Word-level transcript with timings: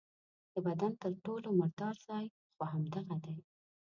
د 0.53 0.55
بدن 0.65 0.91
تر 1.01 1.11
ټولو 1.25 1.47
مردار 1.59 1.95
ځای 2.07 2.25
خو 2.53 2.61
همدغه 2.73 3.15
دی. 3.25 3.37